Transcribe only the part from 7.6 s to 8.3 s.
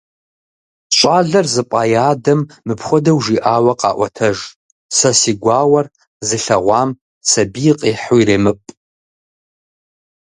къихьу